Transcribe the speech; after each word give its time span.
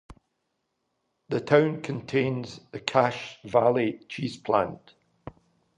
The 1.29 1.39
town 1.41 1.83
contains 1.83 2.59
the 2.71 2.79
Cache 2.79 3.37
Valley 3.43 3.99
Cheese 4.09 4.35
plant. 4.37 4.95